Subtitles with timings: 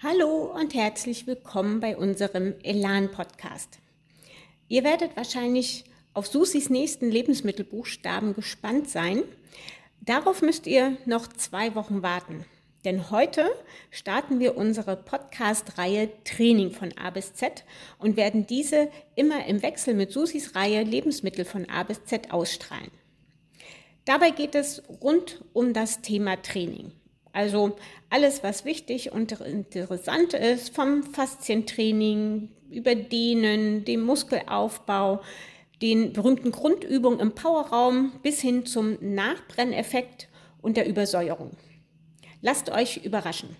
[0.00, 3.80] Hallo und herzlich willkommen bei unserem Elan-Podcast.
[4.68, 5.82] Ihr werdet wahrscheinlich
[6.14, 9.24] auf Susis nächsten Lebensmittelbuchstaben gespannt sein.
[10.00, 12.44] Darauf müsst ihr noch zwei Wochen warten.
[12.84, 13.50] Denn heute
[13.90, 17.64] starten wir unsere Podcast-Reihe Training von A bis Z
[17.98, 22.92] und werden diese immer im Wechsel mit Susis Reihe Lebensmittel von A bis Z ausstrahlen.
[24.04, 26.92] Dabei geht es rund um das Thema Training.
[27.38, 27.76] Also
[28.10, 35.22] alles, was wichtig und interessant ist, vom Faszientraining über Dehnen, dem Muskelaufbau,
[35.80, 40.26] den berühmten Grundübungen im Powerraum bis hin zum Nachbrenneffekt
[40.62, 41.52] und der Übersäuerung.
[42.42, 43.54] Lasst euch überraschen.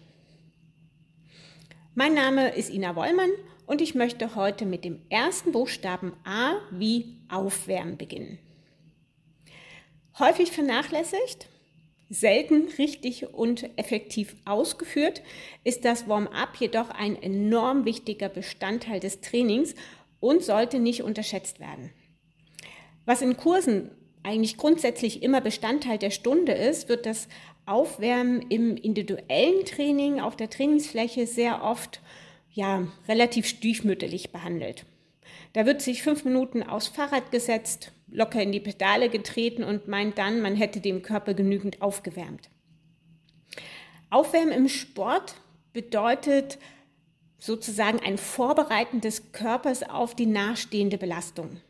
[1.95, 3.31] Mein Name ist Ina Wollmann
[3.67, 8.41] und ich möchte heute mit dem ersten Buchstaben A wie Aufwärmen beginnen.
[10.19, 11.49] Häufig vernachlässigt,
[12.11, 15.23] selten richtig und effektiv ausgeführt,
[15.65, 19.75] ist das Warm-up jedoch ein enorm wichtiger Bestandteil des Trainings
[20.21, 21.91] und sollte nicht unterschätzt werden.
[23.05, 23.91] Was in Kursen
[24.23, 27.29] eigentlich grundsätzlich immer Bestandteil der Stunde ist, wird das
[27.67, 32.01] Aufwärmen im individuellen Training auf der Trainingsfläche sehr oft
[32.51, 34.85] ja, relativ stiefmütterlich behandelt.
[35.53, 40.19] Da wird sich fünf Minuten aufs Fahrrad gesetzt, locker in die Pedale getreten und meint
[40.19, 42.51] dann, man hätte dem Körper genügend aufgewärmt.
[44.11, 45.35] Aufwärmen im Sport
[45.73, 46.59] bedeutet
[47.39, 51.61] sozusagen ein Vorbereiten des Körpers auf die nachstehende Belastung.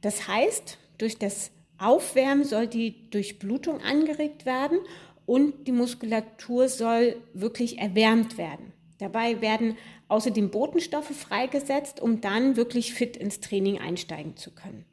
[0.00, 4.78] Das heißt, durch das Aufwärmen soll die Durchblutung angeregt werden
[5.26, 8.71] und die Muskulatur soll wirklich erwärmt werden.
[9.02, 14.84] Dabei werden außerdem Botenstoffe freigesetzt, um dann wirklich fit ins Training einsteigen zu können.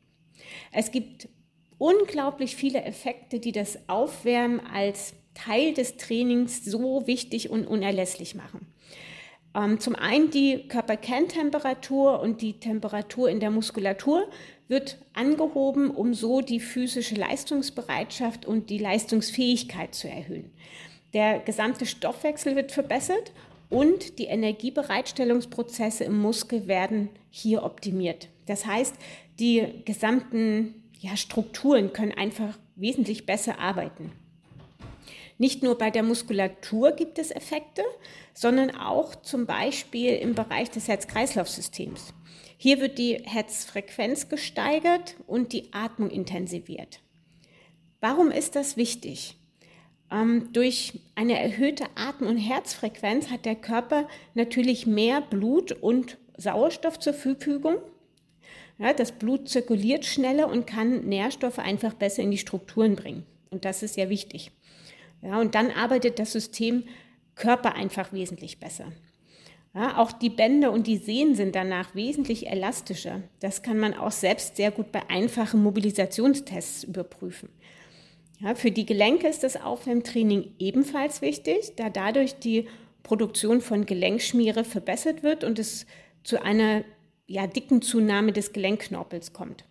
[0.71, 1.29] Es gibt
[1.77, 8.73] unglaublich viele Effekte, die das Aufwärmen als Teil des Trainings so wichtig und unerlässlich machen.
[9.55, 14.27] Ähm, zum einen die Körperkerntemperatur und die Temperatur in der Muskulatur
[14.67, 20.51] wird angehoben, um so die physische Leistungsbereitschaft und die Leistungsfähigkeit zu erhöhen.
[21.13, 23.31] Der gesamte Stoffwechsel wird verbessert
[23.69, 28.29] und die Energiebereitstellungsprozesse im Muskel werden hier optimiert.
[28.45, 28.95] Das heißt,
[29.39, 34.11] die gesamten ja, Strukturen können einfach wesentlich besser arbeiten.
[35.37, 37.83] Nicht nur bei der Muskulatur gibt es Effekte,
[38.33, 42.13] sondern auch zum Beispiel im Bereich des Herz-Kreislauf-Systems.
[42.57, 46.99] Hier wird die Herzfrequenz gesteigert und die Atmung intensiviert.
[48.01, 49.38] Warum ist das wichtig?
[50.11, 56.99] Ähm, durch eine erhöhte Atem- und Herzfrequenz hat der Körper natürlich mehr Blut und Sauerstoff
[56.99, 57.77] zur Verfügung.
[58.77, 63.25] Ja, das Blut zirkuliert schneller und kann Nährstoffe einfach besser in die Strukturen bringen.
[63.51, 64.51] Und das ist ja wichtig.
[65.21, 66.83] Ja, und dann arbeitet das System
[67.35, 68.91] Körper einfach wesentlich besser.
[69.75, 73.21] Ja, auch die Bänder und die Sehnen sind danach wesentlich elastischer.
[73.39, 77.49] Das kann man auch selbst sehr gut bei einfachen Mobilisationstests überprüfen.
[78.41, 82.67] Ja, für die Gelenke ist das Aufwärmtraining ebenfalls wichtig, da dadurch die
[83.03, 85.85] Produktion von Gelenkschmiere verbessert wird und es
[86.23, 86.83] zu einer
[87.27, 89.65] ja, dicken Zunahme des Gelenkknorpels kommt.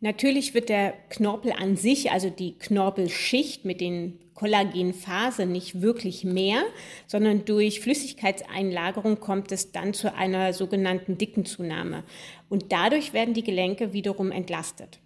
[0.00, 6.62] Natürlich wird der Knorpel an sich, also die Knorpelschicht mit den Kollagenphase nicht wirklich mehr,
[7.08, 12.04] sondern durch Flüssigkeitseinlagerung kommt es dann zu einer sogenannten dicken Zunahme.
[12.48, 15.00] Und dadurch werden die Gelenke wiederum entlastet.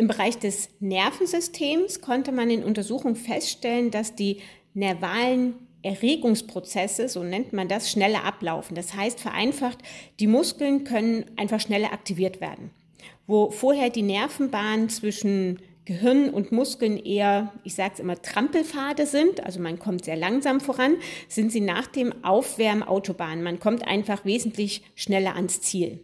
[0.00, 4.38] Im Bereich des Nervensystems konnte man in Untersuchungen feststellen, dass die
[4.72, 8.74] nervalen Erregungsprozesse, so nennt man das, schneller ablaufen.
[8.74, 9.76] Das heißt vereinfacht,
[10.18, 12.70] die Muskeln können einfach schneller aktiviert werden.
[13.26, 19.44] Wo vorher die Nervenbahn zwischen Gehirn und Muskeln eher, ich sage es immer, Trampelpfade sind,
[19.44, 20.96] also man kommt sehr langsam voran,
[21.28, 23.42] sind sie nach dem Aufwärmen Autobahn.
[23.42, 26.00] Man kommt einfach wesentlich schneller ans Ziel.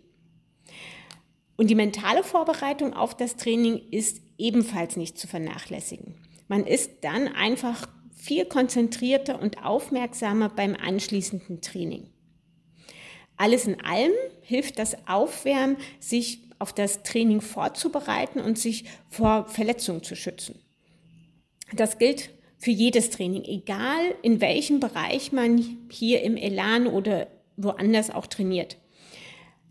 [1.57, 6.15] Und die mentale Vorbereitung auf das Training ist ebenfalls nicht zu vernachlässigen.
[6.49, 12.11] Man ist dann einfach viel konzentrierter und aufmerksamer beim anschließenden Training.
[13.37, 14.13] Alles in allem
[14.43, 20.59] hilft das Aufwärmen, sich auf das Training vorzubereiten und sich vor Verletzungen zu schützen.
[21.75, 28.11] Das gilt für jedes Training, egal in welchem Bereich man hier im Elan oder woanders
[28.11, 28.79] auch trainiert.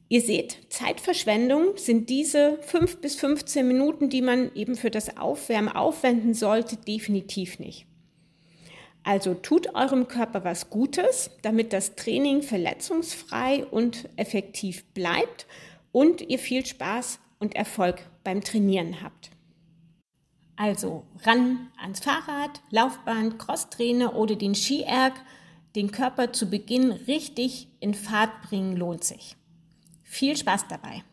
[0.07, 5.69] Ihr seht, Zeitverschwendung sind diese fünf bis 15 Minuten, die man eben für das Aufwärmen
[5.69, 7.87] aufwenden sollte, definitiv nicht.
[9.03, 15.47] Also tut eurem Körper was Gutes, damit das Training verletzungsfrei und effektiv bleibt
[15.91, 19.29] und ihr viel Spaß und Erfolg beim Trainieren habt.
[20.55, 25.13] Also ran ans Fahrrad, Laufband, Crosstrainer oder den Skierg.
[25.75, 29.35] Den Körper zu Beginn richtig in Fahrt bringen lohnt sich.
[30.05, 31.03] Viel Spaß dabei!